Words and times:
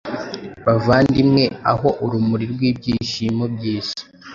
Bavandimweaho 0.65 1.87
urumuri 2.05 2.43
rwibyishimo-byisi 2.53 4.01